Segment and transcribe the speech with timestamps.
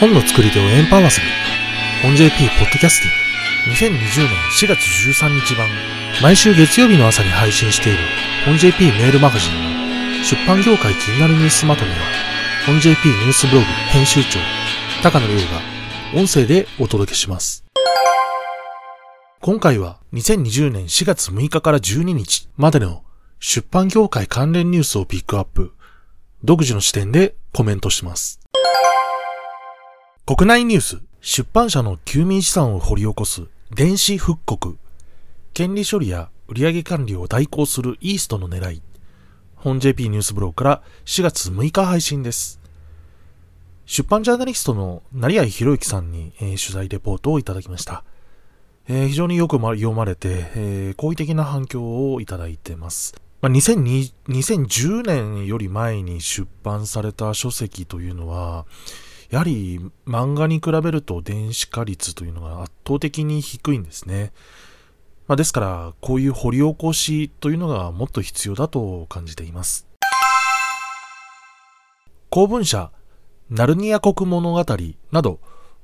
[0.00, 1.26] 本の作り手をエンパワーする
[2.02, 4.00] 本 JP ポッドキャスティング。
[4.00, 5.68] 2020年4月13日版。
[6.22, 7.98] 毎週月曜日の朝に配信している
[8.44, 9.54] 本 JP メールマガジン
[10.18, 11.96] の出版業界気になるニュースまとめは
[12.66, 14.38] 本 JP ニュースブログ編集長
[15.02, 15.40] 高野亮が
[16.14, 17.64] 音声でお届けします。
[19.40, 23.02] 今回は2020年4月6日から12日までの
[23.38, 25.72] 出版業界関連ニュースをピックアップ。
[26.42, 28.40] 独自の視点でコメントします
[30.26, 33.42] 国内ニュース、出版社の休眠資産を掘り起こす
[33.74, 34.78] 電子復刻、
[35.54, 38.82] 権利処理や売上管理を代行するイーストの狙い、
[39.54, 42.58] 本 JP ニュースブログから4月6日配信です。
[43.84, 48.04] 出版ジャーナリストの成合博之さんに、えー、取材レポートをいただきました。
[48.88, 53.14] えー、非常によく読まれて、えー、好意的な反響をいただいています。
[53.40, 58.66] まあ、2010年より前に出版された書籍というのは、
[59.30, 64.32] やはり漫画に比べると電子化率というのが圧倒的に低いんですね。
[65.26, 69.86] まあ、ですから、こういう掘り起こしというのがもっと必要だと感じています。
[72.28, 72.90] 公文社、
[73.48, 74.64] ナルニア国物語
[75.12, 75.40] など、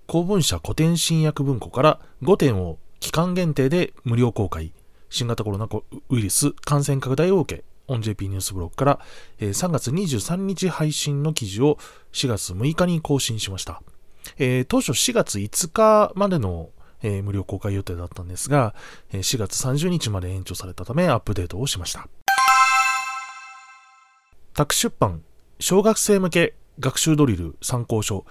[0.06, 4.72] 公文社古典新訳文庫から5点を期間限定で無料公開。
[5.08, 5.68] 新型コロナ
[6.08, 9.00] ウイルス感染拡大を受け、オン JP ニュースブログから、
[9.38, 11.78] えー、3月23日配信の記事を
[12.12, 13.82] 4月6日に更新しました。
[14.38, 16.70] えー、当初4月5日までの、
[17.02, 18.74] えー、無料公開予定だったんですが、
[19.12, 22.08] え4月30日まで延長されたためアップデートをしました。
[24.54, 25.22] 宅出版、
[25.60, 28.24] 小学生向け学習ドリル参考書、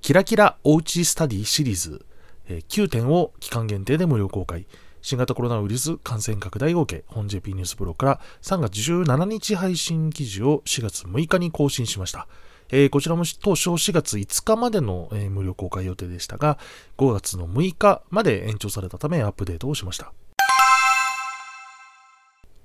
[0.00, 2.04] キラキラおうちスタディシリーズ、
[2.48, 4.66] え9点を期間限定で無料公開。
[5.06, 12.26] 新型コロナウイルス感染拡大を受け、本 JP ニュースブログから3月17日配信記事を4月6日に更新しました。
[12.70, 16.58] えー、こちらも当初4月5日までの、えー、無料公開予定でしたが、
[16.98, 20.12] 5月の6日まで延長されたためアップデートをしました。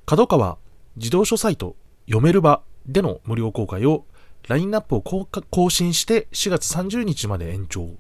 [0.07, 0.57] 角川
[0.95, 1.75] 自動書サイト
[2.07, 4.07] 読める場での無料公開を
[4.47, 7.91] ラインナップを更新して4月30日まで延長。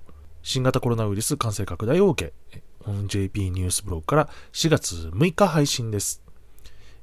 [0.41, 2.63] 新型コロナウイルス感染拡大を受け、
[3.07, 6.21] JP ニュースブログから4月6日配信です。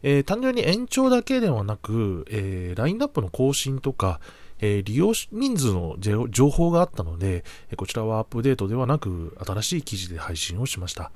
[0.02, 4.20] えー、単純に延長だけではなく、えー、ラインナップの更新とか、
[4.60, 7.44] えー、利用人数の情報があったので、
[7.76, 11.10] こちらはアップデートではなく、新しい記事で配信をしました。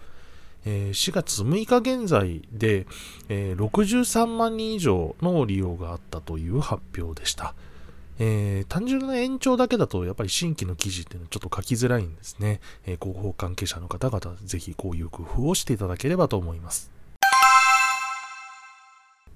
[0.64, 2.86] え4月6日現在で、
[3.28, 7.54] え63万人以上の利用があったという発表でした。
[8.24, 12.60] えー、単純な延長だけだと、やっぱり新規の記事っていうのはちょっと書きづらいんですね。
[12.86, 16.92] えー、広報関係者の方々、ぜひこういう工夫をしていただければと思います。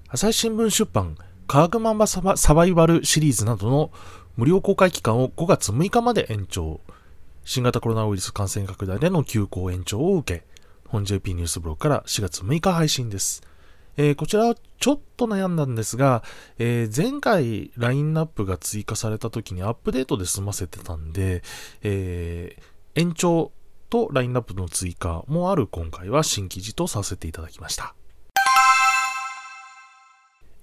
[0.07, 1.17] 朝日新聞出版、
[1.47, 3.91] 科学漫画サバイバルシリーズなどの
[4.37, 6.79] 無料公開期間を5月6日まで延長。
[7.43, 10.45] 新型コロナウイルス感染拡大での休校延長を受け、
[10.87, 13.43] 本 JP ニュースブログから4月6日配信です。
[13.97, 16.23] えー、こちらはちょっと悩んだんですが、
[16.59, 21.41] えー、前回ラインナップが追加された時にアップデートで済ませてたんで、
[21.81, 23.51] えー、延長
[23.89, 27.95] とラインナップの追加もある今回は新記事とさせていただきました。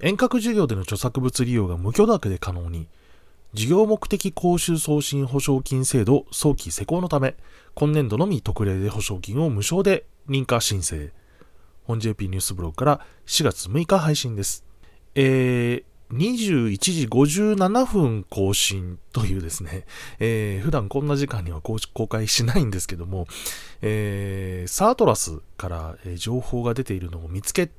[0.01, 2.89] 遠隔授業での著作物利用が無許諾で可能に、
[3.55, 7.37] 事業目的講習送信保証金制度早期施行のため、
[7.75, 11.11] 今年度のみ特例で保証金を無償で認可申請。
[11.85, 14.65] 本 JP ニュースブログから4月6日配信です。
[15.15, 19.85] えー、21時57分更新というですね、
[20.19, 21.79] えー、普段こんな時間には公
[22.09, 23.27] 開しないんですけども、
[23.83, 27.71] えー、サートラスから情報が出ているのを見つけ、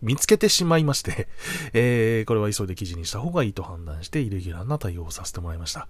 [0.00, 1.28] 見つけてしまいまして
[1.74, 5.86] えー、これは急いで記事にした方がいいと判断して、イレギュラーな対応をさせてもらいました。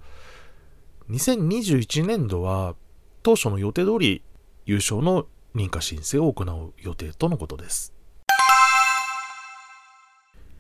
[1.10, 2.74] 2021年度は、
[3.22, 4.22] 当初の予定通り
[4.65, 7.92] 優勝の認可申請を行う予定とのことです。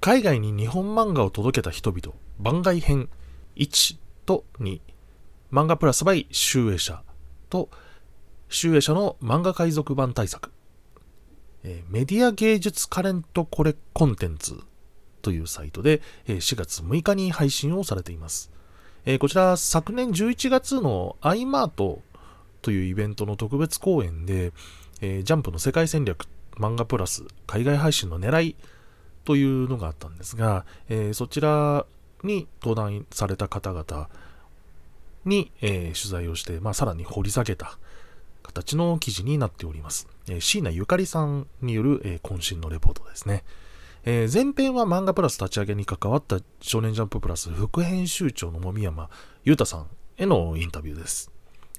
[0.00, 3.10] 海外に日本漫画を届けた人々番外編
[3.56, 4.80] 1と2
[5.52, 7.02] 漫画プラスバイ集英社
[7.50, 7.68] と
[8.48, 10.52] 集英社の漫画海賊版対策、
[11.62, 14.58] メディア芸術カレントコレコンテンツ
[15.22, 18.50] というサイトで4月6日に配信をされています。
[19.20, 22.00] こちら昨年11月のアイマート
[22.62, 24.52] というイベントの特別公演で、
[25.00, 26.26] えー、ジャンプの世界戦略
[26.56, 28.56] 漫画プラス海外配信の狙い
[29.24, 31.86] というのがあったんですが、えー、そちら
[32.22, 34.08] に登壇された方々
[35.24, 37.78] に、えー、取材をして、まあ、さらに掘り下げた
[38.42, 40.08] 形の記事になっております。
[40.28, 43.44] えー、椎名ゆかりさんによる、えー、渾身のレポートですね。
[44.04, 49.10] えー、前編は漫画プラス立ち上げに関わった少年ジャンププラス副編集長の籾山
[49.44, 49.86] 裕太さん
[50.16, 51.30] へのインタビューです。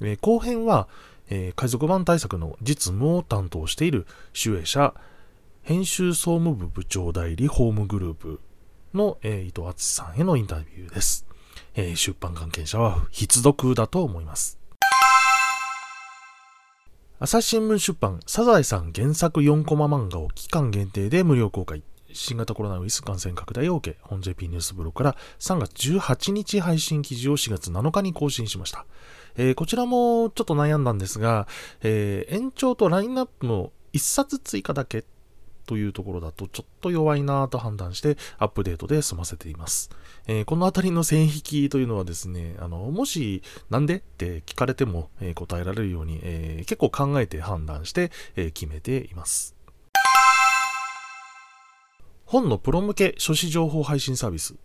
[0.02, 0.88] えー、後編は、
[1.32, 4.94] えー、海賊版対策の実務を担当している集英社
[5.64, 8.42] 編集総務部部長代理ホームグループ
[8.94, 11.26] の、えー、伊藤敦さんへのインタビューです。
[11.76, 14.60] えー、出版関係者は必読だと思います。
[17.20, 21.84] 朝日新聞出版、サザエさん原作4コマ漫画を期間限定で無料公開。
[22.14, 28.86] 新型コロナウイルス感染拡大を受け、本 JP ニュースブログから3月18日配信記事を4月7日に更新しました。
[29.36, 31.48] えー、こちらもちょっと悩んだんですが、
[31.82, 35.04] えー、延長とラインナップの1冊追加だけ
[35.66, 39.90] というところだとちょっと弱いなと判断してアップデートで済ませています。
[40.28, 49.56] えー、このあたりの線引きというのはですね、あの、もしなんでって聞かれても、えー、答えられるように、えー、結構考えて判断して、え決めています。
[52.26, 54.56] 本のプロ向け書誌情報配信サービス、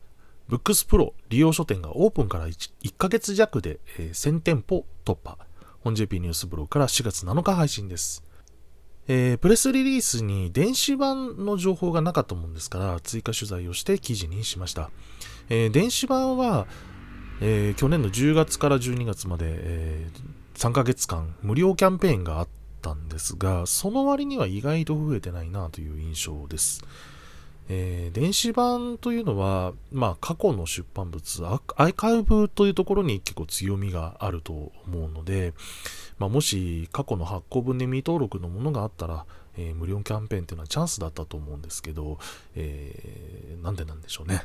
[0.48, 5.38] ブックスプロ利用書店がオープンから 1, 1ヶ月弱で、え1000店舗突破。
[5.80, 8.22] 本 JP ニュースブログから4月7日配信です。
[9.08, 14.90] えー、プレスリリースに電子版の情報がなかったもんですから、追加取材をして記事にしました。
[15.48, 16.66] えー、電子版は、
[17.40, 20.10] えー、去年の10月から12月まで、え
[20.54, 22.48] 3ヶ月間無料キャンペーンがあっ
[22.80, 26.82] たんですが、その割には意外と増えてないなという印象です。
[27.68, 34.52] えー、電子版というのは、まあ、過去の出版物、アーカイブというところに結構強みがあると
[34.86, 35.52] 思うので、
[36.18, 39.26] まあ、もし過去の発行分で未登録のものがあったら、
[39.58, 42.18] えー、無料キャンペーンというのはチャンスだったと思うんですけど、
[42.54, 44.42] えー、なんでなんでしょうね。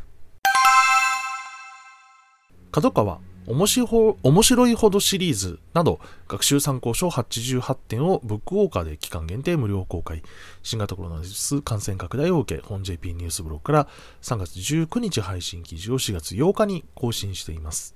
[2.71, 5.59] 角川面白面白いほどシリーズ。
[5.73, 10.21] など学習参考書88点をブックウォーカーで期間限定無料公開。
[10.63, 13.87] 新型コロナウイルス感染拡大を受け本 JP ニュースブログから
[14.21, 17.95] 3月19日配信記事を4月8日に更新しています、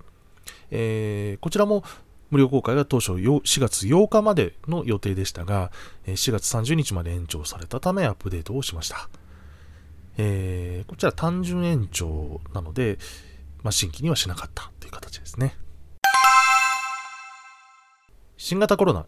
[0.71, 1.83] えー、こちらも
[2.31, 5.71] 無料公開が当初4月8日までの予定でしたが
[6.07, 9.09] 4月30日まで延長されたためアップデートをしました、
[10.17, 12.97] えー、こちら単純延長なので、
[13.65, 15.57] まあ、新規にはしなかったという形ですね。
[18.37, 19.07] 新型コロナ、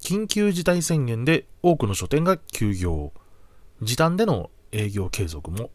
[0.00, 3.12] 緊急事態宣言で多くの書店が休業、
[3.82, 5.70] 時短での営業継続も、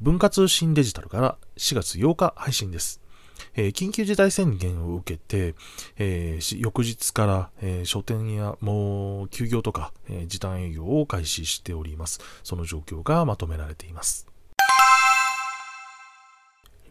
[0.00, 3.00] 文化通信デジタルから4月8日配信です。
[3.54, 5.54] えー、緊急事態宣言を受けて、
[5.98, 12.18] えー、翌日から、えー、書店やもう休業とか、え時短営業を開始しております。
[12.42, 14.31] その状況がまとめられています。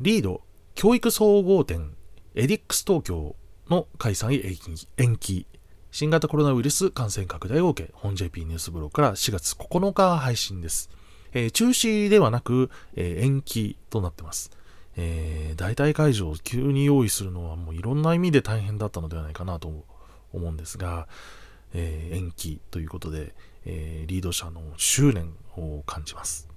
[0.04, 0.42] リード
[0.74, 1.96] 教育総合展
[2.34, 3.36] エディックス東京
[3.70, 4.58] の開催
[4.98, 5.46] 延期。
[5.92, 10.90] 新型コロナウイルス感染拡大を受け、本 JP ニュースブログから4月9日配信です。
[11.34, 14.50] えー、中止ではなく、えー、延期となってます。
[14.98, 19.86] えー、大体会場を急に用意するのはもういろんな意味で大変だったのではないかなと
[20.34, 21.08] 思うんですが、
[21.76, 26.51] えー、延期ということで、えー、リード者の執念を感じます。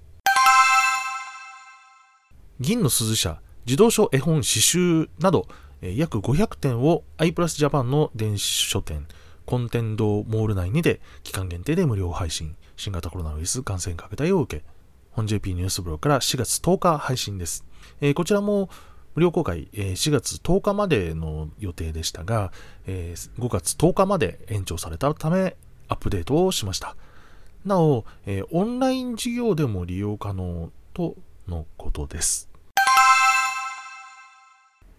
[2.61, 5.47] 銀の鈴社、自動書絵本詩集など、
[5.81, 9.07] 約500点を i プラスジャパンの電子書店、
[9.45, 12.55] コンテンドモール内にて期間限定で無料配信。
[12.77, 14.63] 新型コロナウイルス感染拡大を受け、
[15.11, 17.65] 本 JP ニュースブログから4月10日配信です。
[17.99, 18.69] えー、こちらも
[19.15, 22.53] 無料公開、えー、4月10日までの予定でしたが、
[22.87, 25.57] えー、5月10日まで延長されたため
[25.89, 26.95] アップデートをしました。
[27.65, 28.05] なお、
[28.51, 31.15] オンライン授業でも利用可能と
[31.47, 32.49] のことです。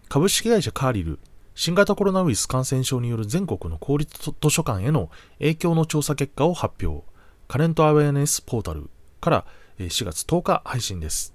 [0.09, 1.19] 株式会社カーリル、
[1.53, 7.05] 新型コロナウイルス感染症による全国の公立図書館への影響の調査結果を発表。
[7.47, 8.89] カレントアウェアネスポータル
[9.21, 9.45] から
[9.79, 11.33] 4月10日配信です。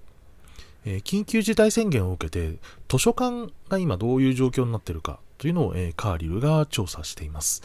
[0.85, 7.63] 緊急事態宣言を受けて図書館が今どういう状況になっているかというのをカーリルが調査しています。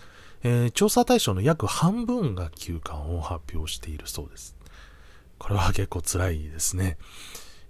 [0.73, 4.56] 調査対象の約半分が休館を発表しているそうです。
[5.37, 6.97] これは結構辛いですね。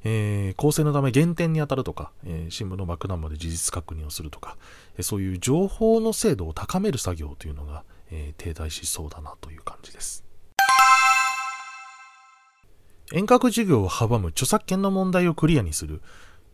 [0.03, 4.57] えー、構成のため減点に当たるとか、えー、新聞のバックナンバーで事実確認をするとか、
[4.95, 10.24] えー、そういう情報の精度を高める作業というのが、え停滞しそうだなという感じです。
[13.13, 16.01] 遠隔授業を阻む著作権の問題をクリアにする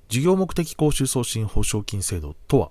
[0.08, 2.70] 事業目的講習送信保証金制度とは？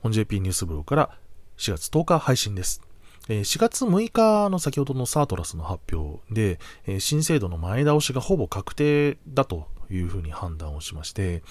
[0.00, 1.10] 本 JP ニュースブログから
[1.56, 2.82] 4月10日配信です。
[3.28, 6.58] 4月6日の先ほどのサートラスの発表で、
[7.00, 11.42] 新制度の前倒しがほぼ確定だというふうに判断をしまして、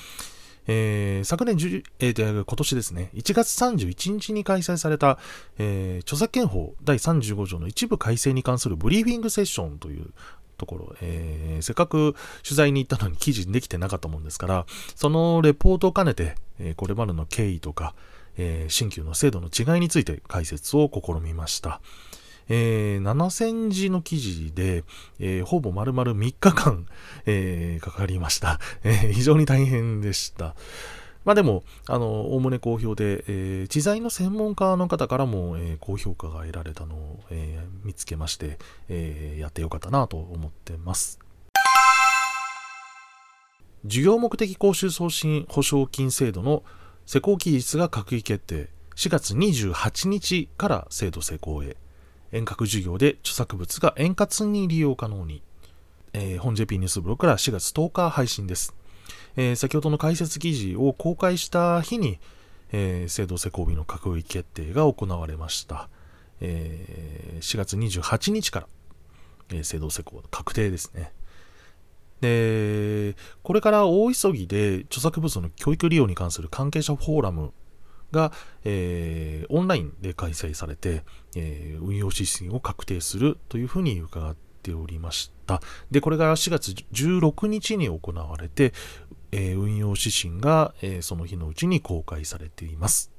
[0.68, 5.18] えー、昨年、えー、今年ですね、1月31日に開催された、
[5.58, 10.14] えー、著作権法第35条の一部改正に関するブリーフィングセッションという
[10.58, 17.96] ところ、えー、せっかく取材に行ったのに記事にできてなかったもんですから、そのレポートを兼ねて、え、これまでの経緯とか、
[18.42, 21.80] えー、新旧の制度の違いについて解説を試みました。
[22.50, 24.84] えー、7000字の記事で、
[25.20, 26.88] えー、ほぼ丸々3日間、
[27.26, 29.12] えー、かかりました、 え。
[29.14, 30.56] 非常に大変でした。
[31.24, 38.58] まあでも、あの、おおむね好評で、え、知財の専門家の方からも、え、高評価が得られたのを、え、見つけまして、
[38.90, 41.20] え、やってよかったなと思ってます。
[43.86, 46.64] 事業目的講習送信保証金制度の
[47.12, 48.70] 施行期日が閣議決定。
[48.96, 51.76] 4月28日から制度施行へ。
[52.32, 55.44] 遠隔授業で著作物が円滑に利用可能に。
[56.14, 58.74] えー、本 JP ニュースブログから4月10日配信です。
[59.36, 62.18] えー、先ほどの解説記事を公開した日に、
[62.72, 65.90] えー、制度施行日の閣議決定が行われました。
[66.40, 68.68] えー、4月28日から、
[69.50, 71.12] えー、制度施行確定ですね。
[72.22, 77.52] で、これから大急ぎで著作物の教育利用に関する関係者フォーラム
[78.12, 78.32] が、
[78.64, 81.04] えー、オンラインで開催されて、
[81.36, 85.62] えー、運用指針を確定するというふうに伺っておりました。
[85.90, 88.74] で、これが4月16日に行われて、
[89.32, 93.12] えー、運用指針が、え、その日のうちに公開されています。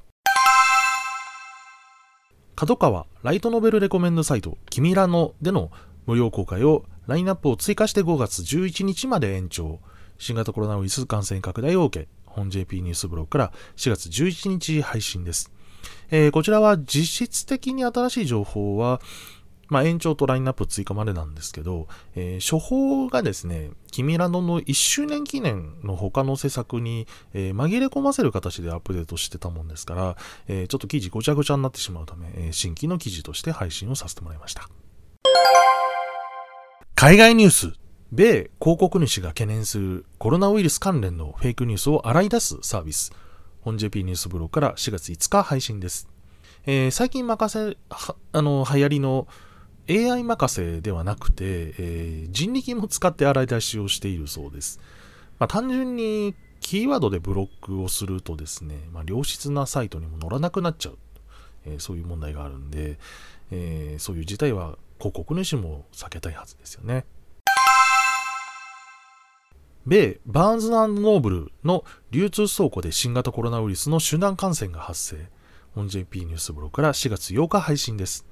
[2.55, 5.71] 角川ライトノベルレコメンドサイト、君らのでの
[6.07, 9.81] 無料公開をラインナップを追加して5月11日まで延長。
[10.19, 15.51] 新型コロナウイルス感染拡大を受け、本 JP ニュースブログから4月11日配信です。
[16.11, 19.01] えー、こちらは実質的に新しい情報は、
[19.69, 30.17] まあ、延長とラインナップ追加までなんですけど、えー、処方がですね、君らのの1周年記念の他の施策に、えー、紛れ込ませる形でアップデートしてたもんですから、
[30.47, 34.69] えー、ちょっと記事ごちゃごちゃになってしまうため、え新規の記事として配信をさせてもらいました。
[36.95, 37.73] 海外ニュース。
[38.13, 43.13] 米広告主が懸念するコロナウイルス関連のフェイクニュースを洗い出すサービス。
[43.63, 46.09] 本 JP ニュースブログから4月5日配信です。
[46.67, 47.77] えー、最近任せ、
[48.33, 49.27] あの、流行りの
[49.89, 54.79] AI 任せではなくて、えー、人力も使って洗い出しをしているそうです。
[55.41, 60.99] まあ、単純にキーワードでブロックをするとですね、まあ、良質なサイトにも載らなくなっちゃう、
[61.67, 62.99] えー、そういう問題があるんで、
[63.51, 67.05] え、そういう事態は広告主も避けたいはずですよね。
[69.85, 75.29] 米バーンズノーブルの流通倉庫で新型コロナウイルスの集団感染が発生。
[75.75, 78.25] 本 JP ニュースブログから4月8日配信です。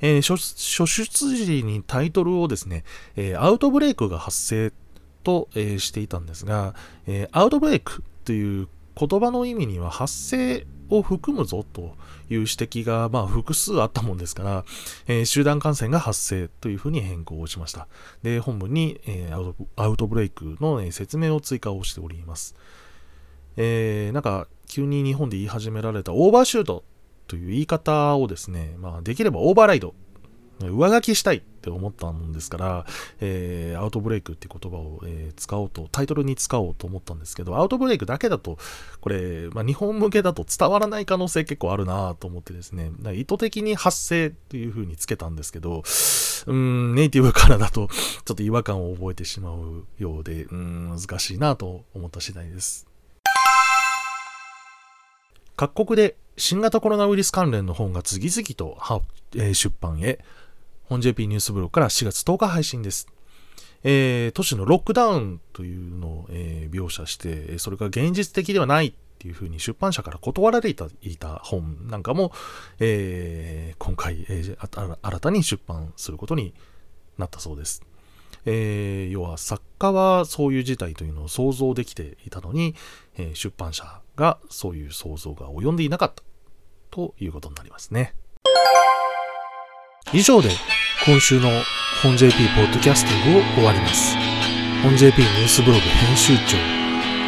[0.00, 2.84] えー、初出時にタイトルをですね、
[3.16, 4.72] えー、アウトブレイクが発生
[5.24, 6.76] と、えー、していたんですが、
[7.08, 10.64] えアウトブレイクという言葉の意味には発生
[10.98, 11.88] を含むぞという
[12.28, 14.64] 指摘が、まあ、複数あったもんですから、
[15.06, 17.88] えー、集団感染が発生というふうに変更をしました。
[18.22, 22.54] で、本文に、えー、アウトブレイクの、ね、説明を追加をしております。
[23.56, 26.84] えー、なんか、急に日本で言い始められたオーバーシュート
[27.26, 29.94] という言い方をですね、まあ、できればオーバーライド、
[30.60, 32.86] 上書きしたいって思ったんですから、
[33.20, 38.58] えー、アウトブレイクって言葉を、えー、使おうと、タイトルに使おうと思ったんですけど、アウトブレイクだけだと、
[39.00, 45.82] これ、まあ、日本向けだと伝わらない可能性結構あるなと思ってですね、意図的に発生っていう風につけたんですけど、
[46.46, 52.86] うん、ネイティブからだと、ちょっと違和感を覚えてしまうようで、うん、難しいなと思った次第です。
[55.56, 58.76] 各国で新型コロナウイルス関連の本が次々と、
[59.36, 60.18] えー、出版へ、
[60.84, 63.08] 本 JP ニュースブログから4月10日配信です。
[63.82, 72.32] えー、都市のロックダウンというのを、えー、描写して、それが現実的ではないっていうふうに出版社から断られていた本なんかも、
[72.80, 76.54] えー、今回、えー、新たに出版することに
[77.16, 77.82] なったそうです。
[78.46, 82.74] えー、要は作家はそういう事態というのを想像できていたのに、
[83.16, 86.22] えー、出版社がそういう想像が及んでいなかった
[86.90, 88.14] ということになりますね。
[90.12, 90.50] 以上で
[91.06, 91.50] 今週の
[92.02, 94.16] 本 JP ポッドキャスティングを終わります。
[94.82, 96.56] 本 JP ニュースブログ編集長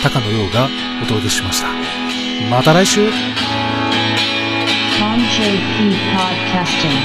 [0.02, 0.68] 高野洋が
[1.02, 1.68] お届けしました。
[2.50, 3.00] また来週
[5.36, 6.96] JP Podcasting